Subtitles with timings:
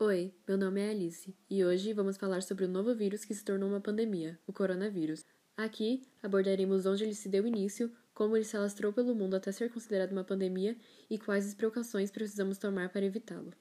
[0.00, 3.44] Oi, meu nome é Alice e hoje vamos falar sobre o novo vírus que se
[3.44, 5.24] tornou uma pandemia, o coronavírus.
[5.56, 9.72] Aqui abordaremos onde ele se deu início, como ele se alastrou pelo mundo até ser
[9.72, 10.76] considerado uma pandemia
[11.10, 13.52] e quais as precauções precisamos tomar para evitá-lo.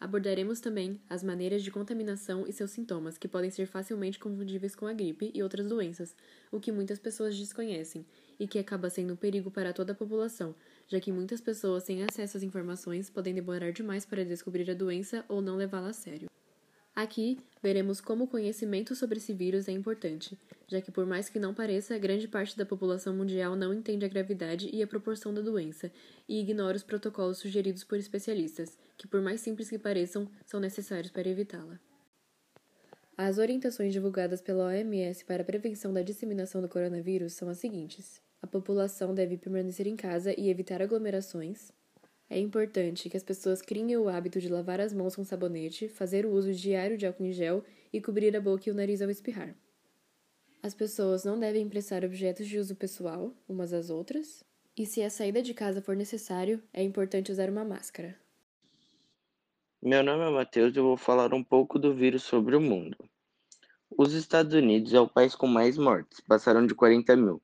[0.00, 4.86] Abordaremos também as maneiras de contaminação e seus sintomas, que podem ser facilmente confundíveis com
[4.86, 6.16] a gripe e outras doenças,
[6.50, 8.06] o que muitas pessoas desconhecem
[8.38, 10.54] e que acaba sendo um perigo para toda a população,
[10.86, 15.24] já que muitas pessoas sem acesso às informações podem demorar demais para descobrir a doença
[15.28, 16.28] ou não levá-la a sério.
[16.94, 21.40] Aqui veremos como o conhecimento sobre esse vírus é importante, já que, por mais que
[21.40, 25.40] não pareça, grande parte da população mundial não entende a gravidade e a proporção da
[25.40, 25.90] doença
[26.28, 31.10] e ignora os protocolos sugeridos por especialistas, que, por mais simples que pareçam, são necessários
[31.10, 31.80] para evitá-la.
[33.16, 38.20] As orientações divulgadas pela OMS para a prevenção da disseminação do coronavírus são as seguintes:
[38.44, 41.72] a população deve permanecer em casa e evitar aglomerações.
[42.28, 46.26] É importante que as pessoas criem o hábito de lavar as mãos com sabonete, fazer
[46.26, 49.08] o uso diário de álcool em gel e cobrir a boca e o nariz ao
[49.08, 49.54] espirrar.
[50.62, 54.44] As pessoas não devem emprestar objetos de uso pessoal umas às outras,
[54.76, 58.14] e se a saída de casa for necessário, é importante usar uma máscara.
[59.80, 62.98] Meu nome é Matheus e eu vou falar um pouco do vírus sobre o mundo.
[63.96, 67.40] Os Estados Unidos é o país com mais mortes, passaram de 40 mil.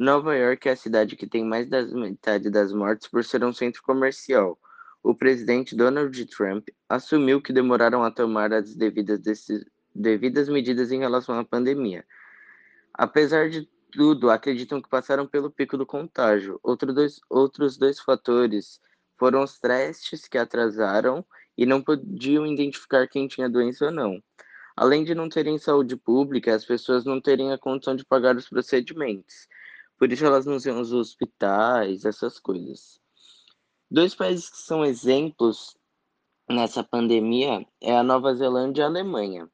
[0.00, 3.52] Nova York é a cidade que tem mais da metade das mortes por ser um
[3.52, 4.58] centro comercial.
[5.02, 9.20] O presidente Donald Trump assumiu que demoraram a tomar as devidas,
[9.94, 12.02] devidas medidas em relação à pandemia.
[12.94, 16.58] Apesar de tudo, acreditam que passaram pelo pico do contágio.
[16.62, 18.80] Outro dois, outros dois fatores
[19.18, 21.22] foram os testes que atrasaram
[21.58, 24.18] e não podiam identificar quem tinha doença ou não.
[24.74, 28.48] Além de não terem saúde pública, as pessoas não terem a condição de pagar os
[28.48, 29.46] procedimentos.
[30.00, 32.98] Por isso elas não usam os hospitais, essas coisas.
[33.90, 35.76] Dois países que são exemplos
[36.48, 39.46] nessa pandemia é a Nova Zelândia e a Alemanha.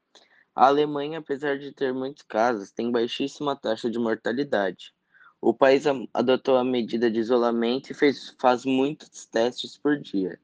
[0.54, 4.94] A Alemanha, apesar de ter muitos casos, tem baixíssima taxa de mortalidade.
[5.40, 5.82] O país
[6.14, 10.38] adotou a medida de isolamento e fez, faz muitos testes por dia.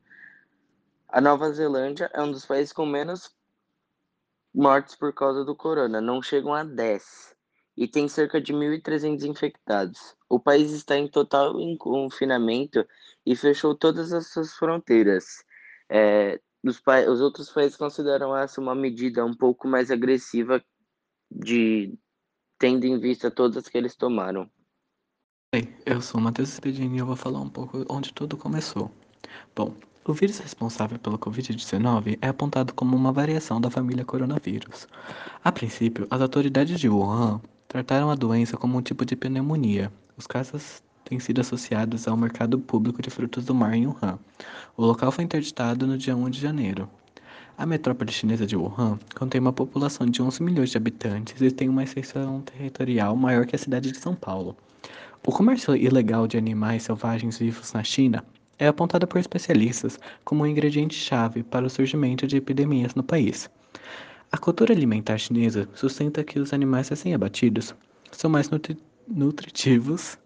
[1.06, 3.32] A Nova Zelândia é um dos países com menos
[4.52, 7.40] mortes por causa do corona, não chegam a 10
[7.76, 10.16] e tem cerca de 1.300 infectados.
[10.28, 12.86] O país está em total confinamento
[13.24, 15.44] e fechou todas as suas fronteiras.
[15.88, 20.62] É, os, os outros países consideram essa uma medida um pouco mais agressiva,
[21.30, 21.98] de
[22.58, 24.48] tendo em vista todas que eles tomaram.
[25.54, 28.90] Oi, eu sou o Matheus Spedini e eu vou falar um pouco onde tudo começou.
[29.54, 29.74] Bom,
[30.04, 34.88] o vírus responsável pelo Covid-19 é apontado como uma variação da família coronavírus.
[35.44, 37.40] A princípio, as autoridades de Wuhan
[37.72, 39.90] trataram a doença como um tipo de pneumonia.
[40.14, 44.18] Os casos têm sido associados ao mercado público de frutos do mar em Wuhan.
[44.76, 46.86] O local foi interditado no dia 1 de janeiro.
[47.56, 51.70] A metrópole chinesa de Wuhan contém uma população de 11 milhões de habitantes e tem
[51.70, 54.54] uma extensão territorial maior que a cidade de São Paulo.
[55.26, 58.22] O comércio ilegal de animais selvagens vivos na China
[58.58, 63.48] é apontado por especialistas como um ingrediente-chave para o surgimento de epidemias no país.
[64.34, 67.74] A cultura alimentar chinesa sustenta que os animais recém-abatidos
[68.10, 70.18] são mais nutri nutritivos,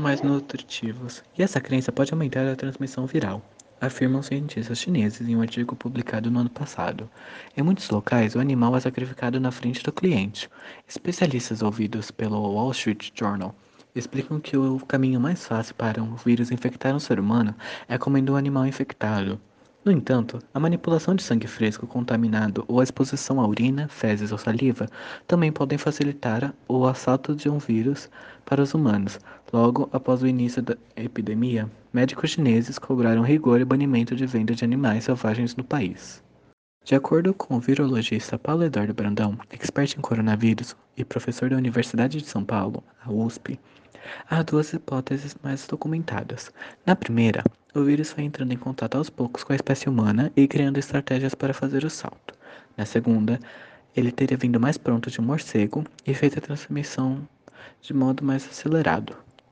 [0.00, 3.44] mais nutritivos, e essa crença pode aumentar a transmissão viral,
[3.78, 7.10] afirmam cientistas chineses em um artigo publicado no ano passado.
[7.54, 10.48] Em muitos locais, o animal é sacrificado na frente do cliente.
[10.88, 13.54] Especialistas ouvidos pelo Wall Street Journal
[13.94, 17.54] explicam que o caminho mais fácil para um vírus infectar um ser humano
[17.86, 19.38] é comendo um animal infectado.
[19.84, 24.38] No entanto, a manipulação de sangue fresco contaminado ou a exposição à urina, fezes ou
[24.38, 24.86] saliva
[25.26, 28.08] também podem facilitar o assalto de um vírus
[28.44, 29.18] para os humanos.
[29.52, 34.64] Logo após o início da epidemia, médicos chineses cobraram rigor e banimento de venda de
[34.64, 36.22] animais selvagens no país.
[36.84, 42.22] De acordo com o virologista Paulo Eduardo Brandão, expert em coronavírus e professor da Universidade
[42.22, 43.58] de São Paulo, a USP,
[44.30, 46.52] há duas hipóteses mais documentadas.
[46.86, 47.42] Na primeira,
[47.74, 51.34] o vírus foi entrando em contato aos poucos com a espécie humana e criando estratégias
[51.34, 52.34] para fazer o salto.
[52.76, 53.40] Na segunda,
[53.96, 57.26] ele teria vindo mais pronto de um morcego e feito a transmissão
[57.80, 59.16] de modo mais acelerado.